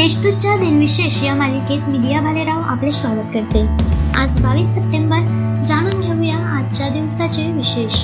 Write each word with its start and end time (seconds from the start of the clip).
विशेष 0.00 1.24
या 1.24 1.34
मालिकेत 1.34 1.88
मी 1.88 1.98
दिया 1.98 2.20
भालेराव 2.20 2.60
आपले 2.60 2.92
स्वागत 2.92 3.34
करते. 3.34 3.66
आज 4.16 4.40
बावीस 4.40 4.68
सप्टेंबर 4.68 5.18
जाणून 5.62 6.00
घेऊया 6.00 6.36
आजच्या 6.36 6.88
दिवसाचे 6.88 7.52
विशेष. 7.52 7.94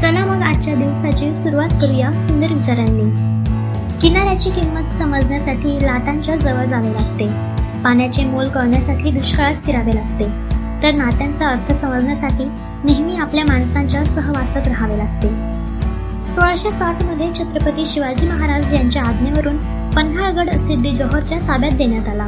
चला 0.00 0.24
मग 0.26 0.42
आजच्या 0.42 0.74
दिवसाची 0.74 1.34
सुरुवात 1.34 1.68
करूया 1.68 2.12
सुंदर 2.12 2.52
विचारांनी. 2.52 3.10
किनाऱ्याची 4.00 4.50
किंमत 4.50 5.02
समजण्यासाठी 5.02 5.86
लाटांच्या 5.86 6.36
जवळ 6.36 6.64
जावे 6.64 6.92
लागते. 6.92 7.26
पाण्याचे 7.82 8.24
मोल 8.24 8.48
कळण्यासाठी 8.48 9.10
दुष्काळात 9.10 9.54
फिरावे 9.54 9.94
लागते. 9.94 10.24
तर 10.82 10.94
नात्यांचा 10.94 11.48
अर्थ 11.48 11.72
समजण्यासाठी 11.72 12.44
नेहमी 12.84 13.16
आपल्या 13.16 13.44
माणसांच्या 13.44 14.04
सहवासात 14.04 14.68
राहावे 14.68 14.98
लागते. 14.98 15.28
सोळाशे 16.34 16.70
साठमध्ये 16.70 17.28
छत्रपती 17.34 17.86
शिवाजी 17.86 18.28
महाराज 18.28 18.74
यांच्या 18.74 19.02
आज्ञेवरून 19.02 19.83
पन्हाळगड 19.96 20.50
सिद्धी 20.50 20.92
जोहरच्या 20.92 21.38
ताब्यात 21.38 21.72
देण्यात 21.72 22.08
आला. 22.08 22.26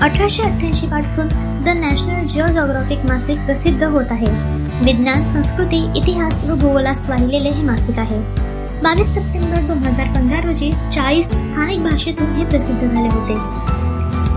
अठराशे 0.00 0.42
अठ्ठ्याऐंशी 0.42 0.86
पासून 0.86 1.28
द 1.64 1.68
नॅशनल 1.68 2.26
जिओजॉग्राफिक 2.26 2.98
मासिक 2.98 3.38
प्रसिद्ध 3.38 3.84
होत 3.84 4.04
आहे. 4.10 4.26
विज्ञान 4.84 5.24
संस्कृती 5.24 5.90
इतिहास 5.96 6.38
व 6.44 6.54
भूगोलास 6.54 7.08
वाहिलेले 7.08 7.48
हे 7.48 7.62
मासिक 7.62 7.98
आहे. 7.98 8.18
बावीस 8.82 9.06
सप्टेंबर 9.06 9.56
दोन 9.56 9.78
हजार 9.78 10.06
पंधरा 10.06 10.38
रोजी 10.38 10.72
चाळीस 10.92 11.26
स्थानिक 11.26 11.82
भाषेतून 11.82 12.36
हे 12.36 12.44
प्रसिद्ध 12.44 12.86
झाले 12.86 13.08
होते. 13.08 13.34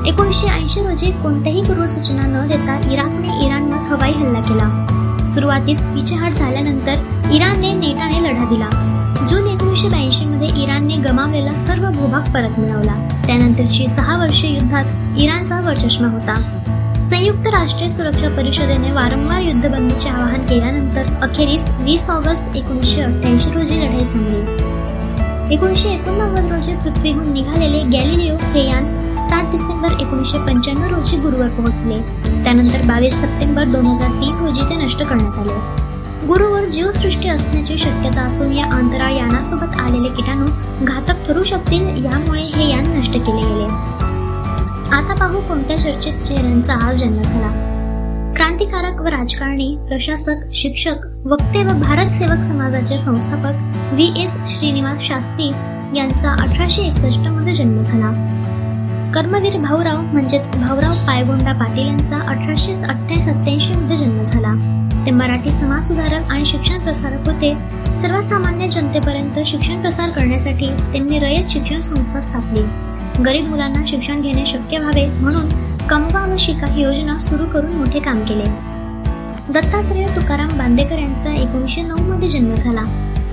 एकोणीसशे 0.09 0.47
ऐंशी 0.47 0.79
रोजी 0.79 1.11
कोणत्याही 1.11 1.61
पूर्वसूचना 1.61 2.21
न 2.21 2.47
देता 2.47 2.91
इराकने 2.91 3.45
इराणवर 3.45 3.77
हवाई 3.77 4.11
हल्ला 4.11 4.41
केला. 4.41 4.85
सुरुवातीस 5.33 5.79
पिछेहाट 5.79 6.31
झाल्यानंतर 6.31 6.95
इराणने 7.31 7.73
नेटाने 7.73 8.29
लढा 8.29 8.45
दिला. 8.45 8.69
जून 9.29 9.47
एकोणीसशे 9.47 9.89
ब्याऐंशी 9.89 10.25
मध्ये 10.25 10.47
इराणने 10.63 10.95
गमावलेला 10.95 11.51
सर्व 11.59 11.89
भूभाग 11.91 12.21
परत 12.21 12.59
मिळवला. 12.59 12.93
त्यानंतरची 13.25 13.87
सहा 13.89 14.17
वर्षे 14.17 14.47
युद्धात 14.47 15.19
इराणचा 15.19 15.59
वरचष्मा 15.61 16.07
होता. 16.07 16.35
संयुक्त 17.09 17.47
राष्ट्रीय 17.47 17.89
सुरक्षा 17.89 18.29
परिषदेने 18.29 18.91
वारंवार 18.91 19.41
युद्धबंदीचे 19.41 20.09
आवाहन 20.09 20.45
केल्यानंतर 20.45 21.05
अखेरीस 21.21 21.61
वीस 21.79 22.09
ऑगस्ट 22.09 22.55
एकोणीसशे 22.55 23.01
अठ्ठ्याऐंशी 23.01 23.49
रोजी 23.49 23.75
लढाई 23.75 24.03
थांबली. 24.13 25.53
एकोणीसशे 25.53 25.89
एकोणनव्वद 25.89 26.51
रोजी 26.51 26.75
पृथ्वीहून 26.75 27.33
निघालेले 27.33 27.81
गॅलिलिओ 27.97 28.35
हे 28.53 28.67
यान 28.69 28.85
सात 29.29 29.51
डिसेंबर 29.51 29.91
एकोणीसशे 29.91 30.37
पंच्याण्णव 30.37 30.95
रोजी 30.95 31.17
गुरुवर 31.17 31.47
पोहोचले. 31.47 31.97
त्यानंतर 32.43 32.81
बावीस 32.85 33.13
सप्टेंबर 33.13 33.63
दोन 33.63 33.85
हजार 33.85 34.09
तीन 34.09 34.35
रोजी 34.35 34.61
ते 34.61 34.75
नष्ट 34.75 35.03
करण्यात 35.03 35.39
आले. 35.39 35.84
गुरुवर 36.27 36.63
जीवसृष्टी 36.63 37.29
असण्याची 37.29 37.77
शक्यता 37.77 38.21
असून 38.21 38.51
या 38.51 38.65
अंतराळ 38.65 39.13
यानासोबत 39.13 39.79
आलेले 39.79 40.09
किटाणू 40.09 40.45
घातक 40.85 41.27
ठरू 41.27 41.43
शकतील 41.43 42.05
यामुळे 42.05 42.41
हे 42.41 42.69
यान 42.69 42.97
नष्ट 42.97 43.11
केले 43.11 43.41
गेले. 43.41 43.65
आता 44.95 45.15
पाहू 45.19 45.39
कोणत्या 45.39 45.77
चर्चित 45.77 46.13
चेहऱ्यांचा 46.13 46.73
आज 46.73 46.95
जन्म 46.95 47.21
झाला. 47.21 47.47
क्रांतिकारक 48.35 49.01
व 49.01 49.05
राजकारणी 49.05 49.77
प्रशासक 49.87 50.53
शिक्षक 50.53 50.95
वक्ते 51.25 51.63
व 51.65 51.67
भारत 51.67 52.07
सेवक 52.07 52.43
समाजाचे 52.43 52.99
संस्थापक 52.99 53.75
व्ही. 53.93 54.23
एस. 54.23 54.59
श्रीनिवास 54.59 55.01
शास्त्री 55.01 55.51
यांचा 55.97 56.31
अठराशे 56.31 56.81
एकसष्टमध्ये 56.81 57.53
जन्म 57.55 57.81
झाला. 57.81 58.11
कर्मवीर 59.15 59.57
भाऊराव 59.57 60.01
म्हणजेच 60.01 60.47
भाऊराव 60.47 60.93
पायगोंडा 61.07 61.53
पाटील 61.53 61.87
यांचा 61.87 62.15
अठराशे 62.15 62.73
अठ्ठावीस 62.73 63.23
सत्याऐंशी 63.23 63.73
मध्ये 63.73 63.97
जन्म 63.97 64.23
झाला. 64.23 64.74
ते 65.05 65.11
मराठी 65.11 65.51
समाज 65.51 65.87
सुधारक 65.87 66.31
आणि 66.31 66.45
शिक्षण 66.45 66.79
प्रसारक 66.79 67.27
होते. 67.27 67.53
सर्वसामान्य 68.01 68.67
जनतेपर्यंत 68.67 69.39
शिक्षण 69.45 69.81
प्रसार 69.81 70.09
करण्यासाठी 70.09 70.67
त्यांनी 70.67 71.19
रयत 71.19 71.49
शिक्षण 71.49 71.81
संस्था 71.81 72.21
स्थापली. 72.21 72.63
गरीब 73.23 73.47
मुलांना 73.47 73.83
शिक्षण 73.87 74.21
घेणे 74.21 74.45
शक्य 74.45 74.77
व्हावे 74.77 75.05
म्हणून 75.05 75.49
कमवा 75.89 76.25
व 76.25 76.35
शिका 76.39 76.67
ही 76.67 76.81
योजना 76.81 77.17
सुरू 77.19 77.45
करून 77.45 77.71
मोठे 77.71 77.99
काम 77.99 78.19
केले. 78.19 78.45
दत्तात्रेय 79.53 80.07
तुकाराम 80.15 80.57
बांदेकर 80.57 80.99
यांचा 80.99 81.33
एकोणीसशे 81.33 81.81
नऊ 81.81 81.97
मध्ये 81.97 82.29
जन्म 82.29 82.55
झाला. 82.55 82.81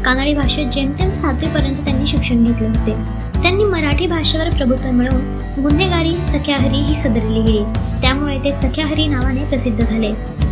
कानडी 0.04 0.34
भाषेत 0.34 0.66
जेमतेम 0.66 1.10
सातवीपर्यंत 1.10 1.76
त्यांनी 1.76 2.06
शिक्षण 2.06 2.44
घेतले 2.44 2.68
होते. 2.68 2.94
त्यांनी 3.42 3.64
मराठी 3.64 4.06
भाषेवर 4.06 4.50
प्रभुत्व 4.50 4.91
मिळवून 4.91 5.62
गुन्हेगारी 5.62 6.14
सख्याहरी 6.14 6.76
ही 6.76 7.02
सदर 7.02 7.28
लिहिली 7.28 7.64
त्यामुळे 8.02 8.38
ते 8.38 8.52
सख्याहरी 8.52 9.06
नावाने 9.06 9.44
प्रसिद्ध 9.44 9.84
झाले. 9.84 10.42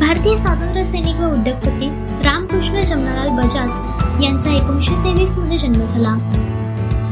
भारतीय 0.00 0.36
स्वातंत्र्य 0.38 0.82
सैनिक 0.84 1.16
व 1.20 1.26
उद्योगपती 1.32 1.88
रामकृष्ण 2.24 2.82
जमनालाल 2.82 3.28
बजाज 3.36 4.22
यांचा 4.22 4.50
एकोणीसशे 4.50 4.94
तेवीसमध्ये 5.04 5.58
जन्म 5.58 5.84
झाला. 5.86 6.10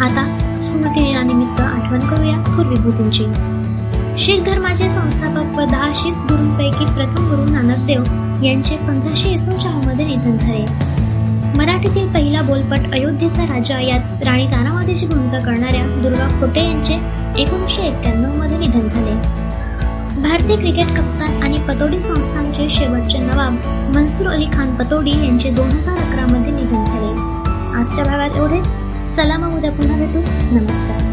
आता 0.04 0.22
स्मृती 0.58 1.02
दिनानिमित्त 1.02 1.60
आठवण 1.60 2.06
करूया 2.08 2.36
थोर 2.46 2.66
विभूतींची 2.66 3.24
शीख 4.24 4.44
धर्माचे 4.44 4.88
संस्थापक 4.90 5.58
व 5.58 5.64
दहा 5.70 5.92
शीख 5.96 6.14
गुरूंपैकी 6.30 6.84
प्रथम 6.94 7.28
गुरु 7.30 7.44
नानक 7.44 7.84
देव 7.86 8.44
यांचे 8.44 8.76
पंधराशे 8.76 9.28
एकोणचाळीसमध्ये 9.30 10.04
निधन 10.06 10.36
झाले. 10.36 10.64
मराठीतील 11.56 12.12
पहिला 12.14 12.42
बोलपट 12.42 12.94
अयोध्येचा 12.94 13.44
राजा 13.44 13.80
यात 13.80 14.22
राणी 14.24 14.46
तानावादीची 14.46 15.06
भूमिका 15.06 15.40
करणाऱ्या 15.44 15.84
दुर्गा 16.02 16.28
खोटे 16.40 16.64
यांचे 16.64 16.94
एकोणीसशे 17.42 17.82
एक्क्याण्णवमध्ये 17.82 18.58
निधन 18.58 18.88
झाले. 18.88 19.46
भारतीय 20.22 20.56
क्रिकेट 20.56 20.86
कप्तान 20.86 21.42
आणि 21.42 21.58
पतोडी 21.58 22.00
संस्थांचे 22.00 22.68
शेवटचे 22.68 23.18
नवाब 23.18 23.52
मनसूर 23.96 24.26
अली 24.26 24.44
खान 24.44 24.74
पतोडी 24.74 25.10
यांचे 25.10 25.50
दोन 25.50 25.70
हजार 25.70 25.98
अकरामध्ये 25.98 26.52
निधन 26.52 26.84
झाले. 26.84 27.78
आजच्या 27.78 28.04
भागात 28.04 28.36
एवढेच. 28.36 28.66
चला 29.16 29.38
मग 29.38 29.56
उद्या 29.56 29.72
पुन्हा 29.72 29.96
भेटू. 29.96 30.20
नमस्कार. 30.54 31.07